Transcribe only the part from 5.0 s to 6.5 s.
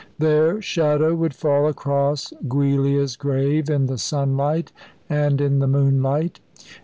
and in the moonlight.